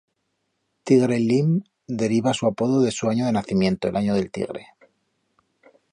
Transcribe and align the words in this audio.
Tigre 0.83 1.19
Lim 1.19 1.59
deriva 1.93 2.33
su 2.33 2.47
apodo 2.47 2.81
de 2.81 2.89
su 2.89 3.07
año 3.07 3.27
de 3.27 3.33
nacimiento, 3.33 3.87
el 3.87 3.97
Año 3.97 4.15
del 4.15 4.31
Tigre. 4.31 4.69